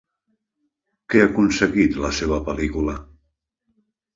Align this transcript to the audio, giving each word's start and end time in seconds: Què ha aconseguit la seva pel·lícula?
Què 1.13 1.21
ha 1.23 1.27
aconseguit 1.31 1.99
la 2.07 2.11
seva 2.21 2.41
pel·lícula? 2.49 2.97